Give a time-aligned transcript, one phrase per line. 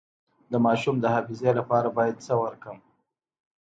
[0.51, 2.77] د ماشوم د حافظې لپاره باید څه ورکړم؟